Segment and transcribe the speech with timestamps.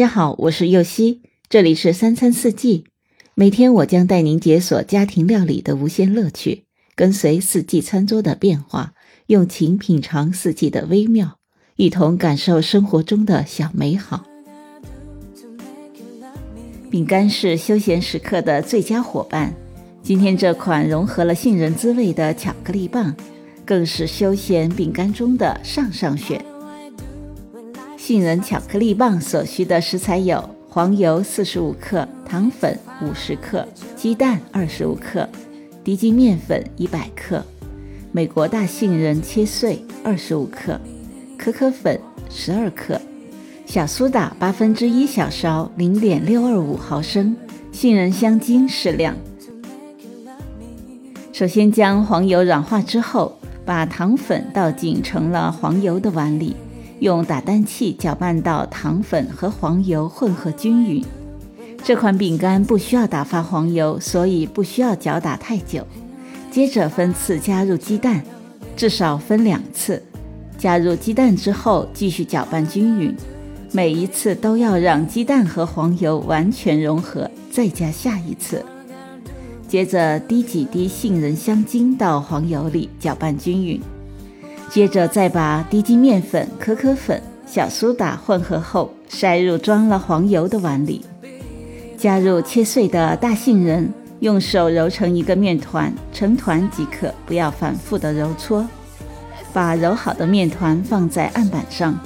[0.00, 1.20] 大家好，我是右希，
[1.50, 2.86] 这里是三餐四季。
[3.34, 8.94] 每天我将带您解锁家庭料理的无限乐趣，跟随四季餐桌的变化，
[9.26, 11.36] 用情品尝四季的微妙，
[11.76, 14.24] 一同感受生活中的小美好。
[16.90, 19.52] 饼干是休闲时刻的最佳伙伴。
[20.02, 23.14] 今天这款融合了杏仁滋味的巧克力棒，
[23.66, 26.42] 更是休闲饼干中的上上选。
[28.10, 33.64] 杏仁巧克力棒所需的食材有黄油四十五克、糖粉五十克、
[33.94, 35.28] 鸡蛋二十五克、
[35.84, 37.40] 低筋面粉一百克、
[38.10, 40.76] 美国大杏仁切碎二十五克、
[41.38, 43.00] 可可粉十二克、
[43.64, 47.36] 小苏打八分之一小勺零点六二五毫升、
[47.70, 49.14] 杏仁香精适量。
[51.32, 56.56] 首先将黄油软化之后，把糖粉倒进盛了黄油的碗里。
[57.00, 61.04] 用打蛋器搅拌到糖粉和黄油混合均匀。
[61.82, 65.84] 这款饼干不需要打发黄油，所以不需要搅打太久。
[66.50, 68.22] 接着分次加入鸡蛋，
[68.76, 70.02] 至少分两次。
[70.58, 73.16] 加入鸡蛋之后，继续搅拌均匀。
[73.72, 78.62] 每一次都要让鸡蛋和黄油完全融合，再加下一次。
[79.66, 83.80] 接着滴几滴杏仁香精到黄油里，搅拌均匀。
[84.70, 91.04] 接着再把低筋面粉、可可粉、小苏打混合后，筛入装了黄油的碗里，
[91.96, 98.64] 加入切碎的大杏仁，用手揉成一个面团，成团即可，不要反复的揉搓。
[99.52, 101.98] 把揉好的面团放在案板上，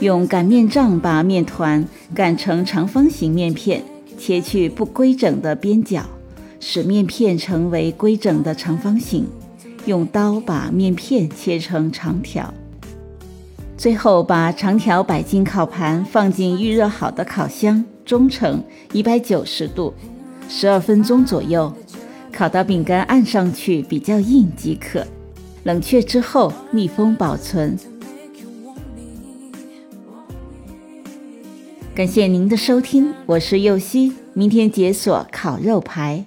[0.00, 3.84] 用擀面杖把面团擀成长方形面片，
[4.18, 6.02] 切去不规整的边角，
[6.58, 9.28] 使面片成为规整的长方形。
[9.86, 12.52] 用刀把面片切成长条，
[13.76, 18.62] 最后把长条摆进烤盘，放进预热好的烤箱，中程
[18.92, 19.94] 一百九十度，
[20.48, 21.72] 十二分钟左右，
[22.32, 25.06] 烤到饼干按上去比较硬即可。
[25.62, 27.78] 冷却之后密封保存。
[31.94, 36.24] 感谢您的收听，我是右希，明天解锁烤肉排。